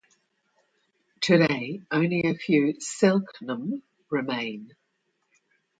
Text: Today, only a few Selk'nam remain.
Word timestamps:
Today, 1.19 1.83
only 1.91 2.21
a 2.23 2.33
few 2.33 2.73
Selk'nam 2.79 3.83
remain. 4.09 4.71